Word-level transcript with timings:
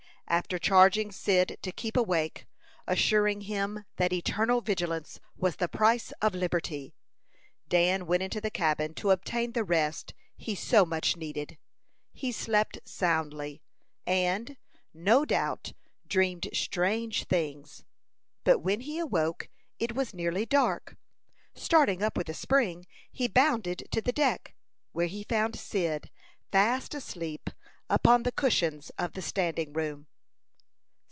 After 0.27 0.57
charging 0.57 1.11
Cyd 1.11 1.57
to 1.61 1.73
keep 1.73 1.97
awake, 1.97 2.47
assuring 2.87 3.41
him 3.41 3.83
that 3.97 4.13
"eternal 4.13 4.61
vigilance 4.61 5.19
was 5.35 5.57
the 5.57 5.67
price 5.67 6.13
of 6.21 6.33
liberty," 6.33 6.95
Dan 7.67 8.05
went 8.05 8.23
into 8.23 8.39
the 8.39 8.49
cabin 8.49 8.93
to 8.93 9.11
obtain 9.11 9.51
the 9.51 9.65
rest 9.65 10.13
he 10.37 10.55
so 10.55 10.85
much 10.85 11.17
needed. 11.17 11.57
He 12.13 12.31
slept 12.31 12.79
soundly, 12.85 13.61
and, 14.07 14.55
no 14.93 15.25
doubt, 15.25 15.73
dreamed 16.07 16.47
strange 16.53 17.25
things; 17.25 17.83
but 18.45 18.59
when 18.59 18.79
he 18.79 18.99
awoke 18.99 19.49
it 19.79 19.95
was 19.95 20.13
nearly 20.13 20.45
dark. 20.45 20.95
Starting 21.55 22.01
up 22.01 22.15
with 22.15 22.29
a 22.29 22.33
spring, 22.33 22.85
he 23.11 23.27
bounded 23.27 23.83
to 23.91 24.01
the 24.01 24.13
deck, 24.13 24.55
where 24.93 25.07
he 25.07 25.25
found 25.25 25.59
Cyd 25.59 26.09
fast 26.53 26.95
asleep 26.95 27.49
upon 27.89 28.23
the 28.23 28.31
cushions 28.31 28.91
of 28.91 29.11
the 29.11 29.21
standing 29.21 29.73
room. 29.73 30.07